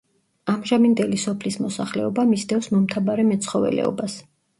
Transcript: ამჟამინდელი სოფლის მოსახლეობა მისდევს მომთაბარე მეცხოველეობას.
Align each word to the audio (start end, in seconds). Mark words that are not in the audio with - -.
ამჟამინდელი 0.51 1.19
სოფლის 1.23 1.57
მოსახლეობა 1.65 2.25
მისდევს 2.31 2.71
მომთაბარე 2.77 3.27
მეცხოველეობას. 3.29 4.17